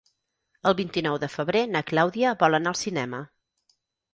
[0.69, 3.21] El vint-i-nou de febrer na Clàudia vol anar al cinema.